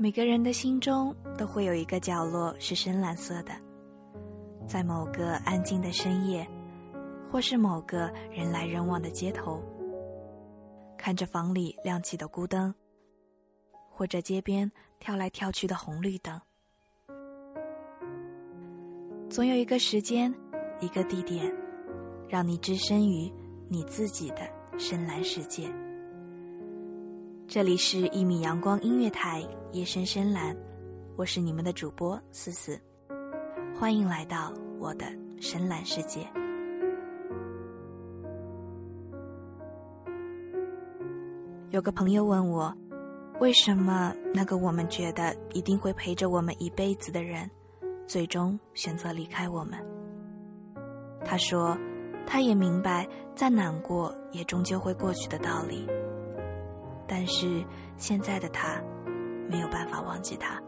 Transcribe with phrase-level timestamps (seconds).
[0.00, 3.50] 每个人的心中都会有一个角落是深蓝色的，
[4.64, 6.48] 在某个安静的深夜，
[7.28, 9.60] 或是某个人来人往的街头，
[10.96, 12.72] 看着房里亮起的孤灯，
[13.90, 16.40] 或者街边跳来跳去的红绿灯，
[19.28, 20.32] 总有一个时间，
[20.78, 21.52] 一个地点，
[22.28, 23.28] 让你置身于
[23.68, 25.68] 你自己的深蓝世界。
[27.48, 30.54] 这里是一米阳光音乐台，夜深深蓝，
[31.16, 32.78] 我是你们的主播思思，
[33.74, 35.06] 欢迎来到我的
[35.40, 36.28] 深蓝世界。
[41.70, 42.70] 有个朋友问我，
[43.40, 47.50] 为什么那个我们觉得一定会陪着我们一辈子的人，
[48.06, 49.78] 最终选择离开我们？
[51.24, 51.74] 他说，
[52.26, 55.88] 他也明白，再难过也终究会过去的道理。
[57.08, 57.64] 但是
[57.96, 58.80] 现在的他，
[59.48, 60.62] 没有办法忘记他，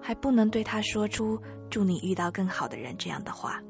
[0.00, 3.62] 还不能对他说出“祝你遇到更好的人”这样的话。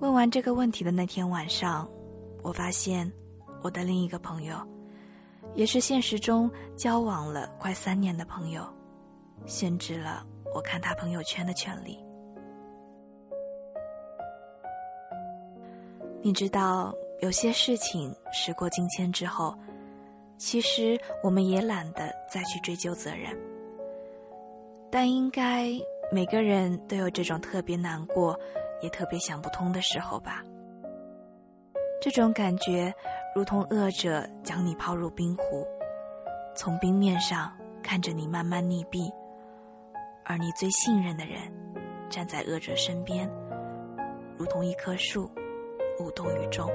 [0.00, 1.86] 问完这个问题的那天晚上，
[2.42, 3.10] 我发现
[3.62, 4.56] 我的另一个朋友，
[5.54, 8.66] 也是现实中交往了快三年的朋友，
[9.44, 11.98] 限制了我看他朋友圈的权利。
[16.22, 16.94] 你知道？
[17.20, 19.56] 有些事情时过境迁之后，
[20.36, 23.36] 其实我们也懒得再去追究责任。
[24.90, 25.70] 但应该
[26.12, 28.38] 每个人都有这种特别难过，
[28.82, 30.44] 也特别想不通的时候吧。
[32.02, 32.94] 这种感觉
[33.34, 35.66] 如同恶者将你抛入冰湖，
[36.54, 37.50] 从冰面上
[37.82, 39.10] 看着你慢慢溺毙，
[40.24, 41.40] 而你最信任的人
[42.10, 43.28] 站在恶者身边，
[44.36, 45.30] 如同一棵树，
[45.98, 46.70] 无动于衷。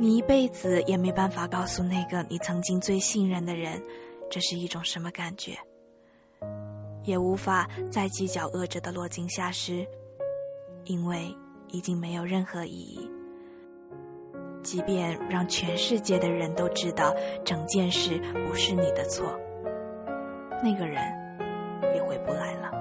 [0.00, 3.82] 你一辈子也没办法告诉那个你曾经最信任的人，
[4.30, 5.58] 这是一种什么感觉，
[7.02, 9.84] 也无法再计较恶者的落井下石，
[10.84, 11.34] 因为
[11.66, 13.10] 已经没有任何意义。
[14.62, 17.12] 即便让全世界的人都知道
[17.44, 19.36] 整件事不是你的错，
[20.62, 21.02] 那个人
[21.94, 22.77] 也回不来了。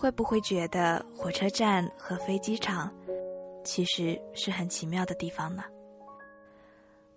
[0.00, 2.90] 会不会觉得火车站和飞机场
[3.62, 5.62] 其实是很奇妙的地方呢？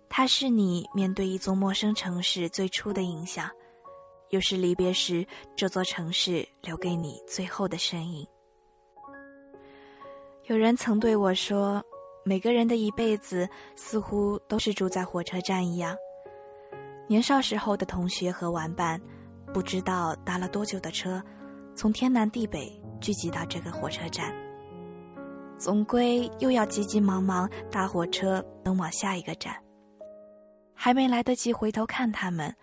[0.06, 3.50] 它是你面对一座陌生城市最初的印象，
[4.28, 8.28] 又是离别时这座城市留给你最后的身影。
[10.42, 11.82] 有人曾对我说
[12.22, 15.96] ：“每个人的一辈子似乎都是住在火车站一样。”
[17.08, 19.00] 年少时候的同学和玩伴，
[19.54, 21.22] 不知道搭了多久的车。
[21.76, 24.32] 从天南地北聚集到这个火车站，
[25.58, 29.54] 总归又要急急忙忙搭火车奔往下一个站。
[30.72, 32.54] 还没来得及回头看他们，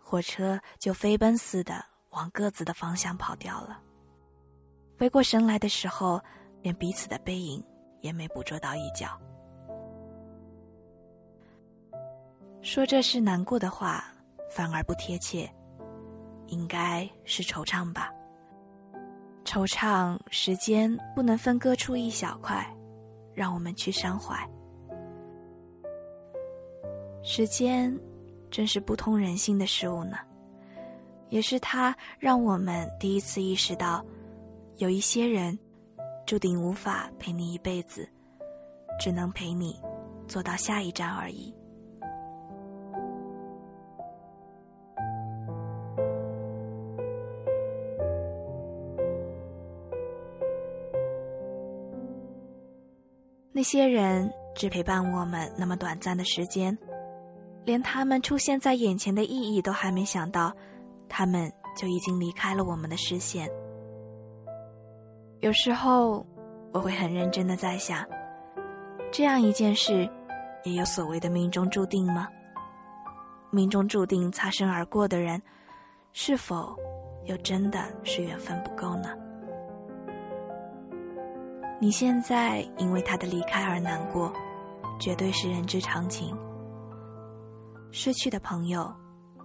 [0.00, 3.80] 火车就飞奔似的往各自的方向跑掉了。
[4.98, 6.20] 回过神来的时候，
[6.62, 7.62] 连彼此的背影
[8.00, 9.08] 也没捕捉到一角。
[12.62, 14.04] 说这是难过的话，
[14.50, 15.48] 反而不贴切，
[16.46, 18.12] 应该是惆怅吧。
[19.48, 22.62] 惆怅，时间不能分割出一小块，
[23.32, 24.36] 让我们去伤怀。
[27.22, 27.98] 时间，
[28.50, 30.18] 真是不通人性的事物呢。
[31.30, 34.04] 也是它让我们第一次意识到，
[34.76, 35.58] 有一些人，
[36.26, 38.06] 注定无法陪你一辈子，
[39.00, 39.80] 只能陪你，
[40.26, 41.54] 坐到下一站而已。
[53.58, 56.78] 那些人只陪伴我们那么短暂的时间，
[57.64, 60.52] 连他们出现在眼前的意义都还没想到，
[61.08, 63.50] 他们就已经离开了我们的视线。
[65.40, 66.24] 有时候，
[66.72, 68.06] 我会很认真的在想，
[69.10, 70.08] 这样一件事，
[70.62, 72.28] 也有所谓的命中注定吗？
[73.50, 75.42] 命中注定擦身而过的人，
[76.12, 76.76] 是否
[77.24, 79.08] 又真的是缘分不够呢？
[81.80, 84.32] 你现在因为他的离开而难过，
[84.98, 86.36] 绝对是人之常情。
[87.92, 88.92] 失去的朋友、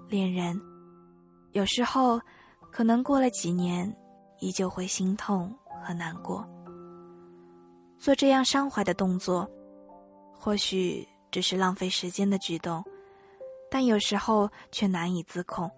[0.09, 0.59] 恋人，
[1.51, 2.19] 有时候
[2.71, 3.95] 可能过了几年，
[4.39, 6.43] 依旧会心痛和难过。
[7.99, 9.47] 做这样伤怀的动作，
[10.33, 12.83] 或许只是浪费时间的举动，
[13.69, 15.69] 但有时候却难以自控。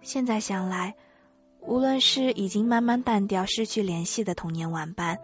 [0.00, 0.94] 现在想来。
[1.66, 5.18] 无论是已经慢慢淡掉、失去联系的童年玩伴，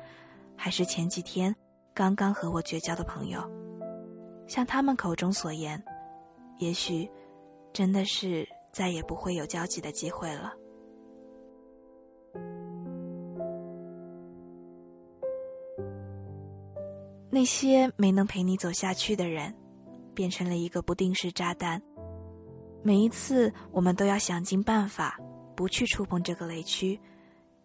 [0.57, 1.55] 还是前几天
[1.95, 3.41] 刚刚和我绝交的朋友，
[4.47, 5.83] 像他们口中所言，
[6.59, 7.09] 也许
[7.73, 10.55] 真的是再也不会有交集的机会了。
[17.33, 19.55] 那些没能陪你走下去的人，
[20.15, 21.81] 变成了一个不定时炸弹。
[22.83, 25.17] 每一次，我们都要想尽办法。
[25.55, 26.99] 不去触碰这个雷区，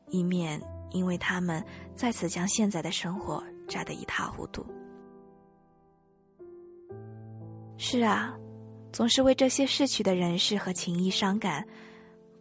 [0.10, 0.62] 以免
[0.92, 1.64] 因为他们
[1.96, 4.66] 再次将现在的生活炸得一塌糊涂。
[7.78, 8.34] 是啊，
[8.92, 11.66] 总是为这些逝去的人事和情谊伤感，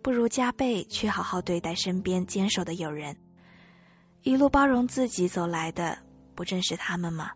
[0.00, 3.16] 不如加倍去好好对待身边坚守的友人。
[4.22, 5.98] 一路包容自己走来的，
[6.34, 7.32] 不正是他们吗？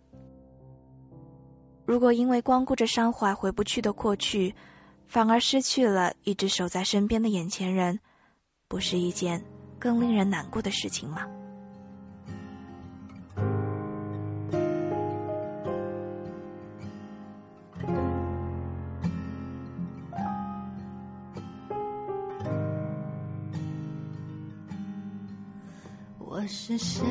[1.85, 4.55] 如果因为光顾着伤怀回不去的过去，
[5.09, 7.99] 反而失去了一直守在身边的眼前人。
[8.69, 9.43] 不是一件
[9.79, 11.27] 更令人难过的事情吗？
[26.19, 27.03] 我是谁？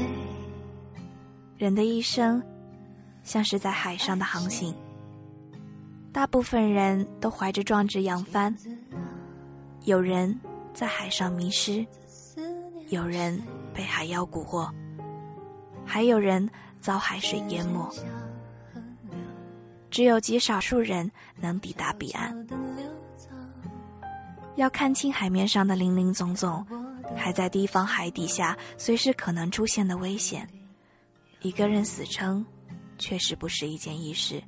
[1.58, 2.42] 人的一生
[3.24, 4.76] 像是在海上的航行，
[6.18, 8.52] 大部分人都怀着壮志扬帆，
[9.86, 10.36] 有人。
[10.74, 11.86] 在海上迷失，
[12.90, 13.40] 有人
[13.72, 14.68] 被海妖蛊惑，
[15.86, 16.50] 还有人
[16.80, 17.88] 遭海水淹没。
[19.92, 22.48] 只有极少数人能抵达彼岸。
[24.56, 26.66] 要看清海面上的林林总总，
[27.16, 30.48] 还在提防海底下随时可能出现的危险。
[31.42, 32.44] 一个人死撑，
[32.98, 34.42] 确实不是一件易事。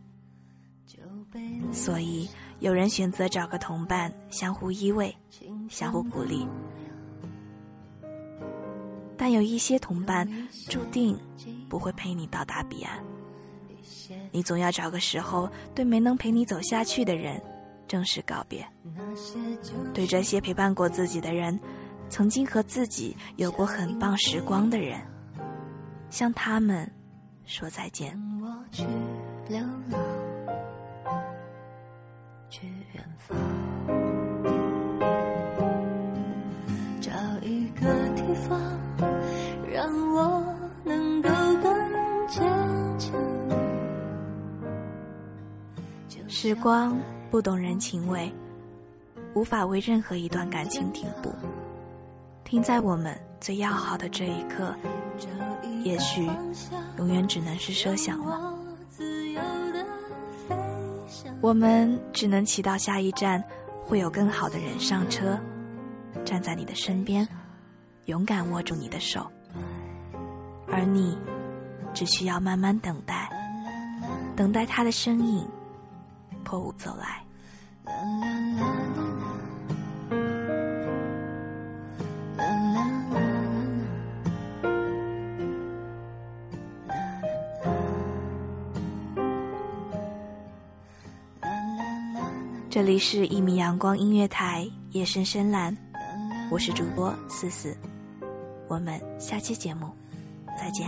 [1.72, 2.30] 所以。
[2.60, 5.16] 有人选择找个同伴，相互依偎，
[5.70, 6.46] 相互鼓励；
[9.16, 10.30] 但有一些同伴
[10.68, 11.18] 注定
[11.70, 13.02] 不会陪你到达彼岸。
[14.30, 17.42] 你总要找个时候，对没能陪你走下去的人
[17.88, 18.62] 正式告别；
[19.94, 21.58] 对这些陪伴过自己的人，
[22.10, 25.00] 曾经和自己有过很棒时光的人，
[26.10, 26.92] 向他们
[27.46, 28.22] 说再见。
[32.50, 33.38] 去远方，
[37.00, 37.12] 找
[37.42, 37.82] 一个
[38.16, 38.60] 地方，
[39.72, 40.44] 让我
[40.84, 41.30] 能够
[41.62, 42.44] 更坚
[42.98, 43.14] 强。
[46.28, 46.98] 时光
[47.30, 48.32] 不懂人情味，
[49.34, 51.32] 无法为任何一段感情停步。
[52.44, 54.74] 停在我们最要好的这一刻，
[55.84, 56.28] 也许
[56.98, 58.59] 永远只能是设想了。
[61.42, 63.44] 我们只能祈祷下一站
[63.82, 65.40] 会有更好的人上车，
[66.26, 67.28] 站在你的身边，
[68.06, 69.26] 勇敢握住你的手，
[70.68, 71.18] 而你
[71.94, 73.30] 只需要慢慢等待，
[74.36, 75.48] 等待他的身影
[76.44, 77.24] 破雾走来。
[92.70, 95.76] 这里是一米阳光音乐台，夜深深蓝，
[96.52, 97.76] 我是主播思思，
[98.68, 99.90] 我们下期节目
[100.56, 100.88] 再见。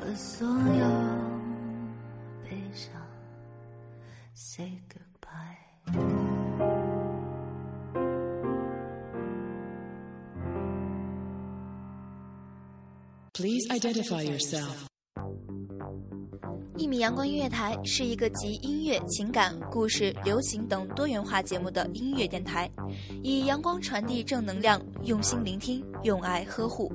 [0.00, 0.86] 和所有
[2.44, 2.92] 悲伤
[4.32, 5.11] say goodbye。
[13.42, 14.86] Please identify yourself.
[16.76, 22.70] 一米阳光音乐台是一个集音乐、情感、故事、流行等多元化节目的音乐电台，
[23.24, 26.92] 以阳光传递正能量，用心聆听，用爱呵护。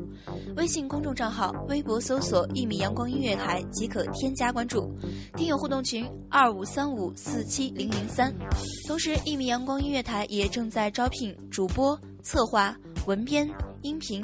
[0.56, 4.90] 微信公众账号、微博搜索“一米阳光音乐台”即可添加关注。
[5.36, 8.34] 听友互动群：二五三五四七零零三。
[8.88, 12.74] 同时，一米阳光音乐台也正在招聘主播、策划、
[13.06, 13.50] 文编、
[13.82, 14.24] 音频、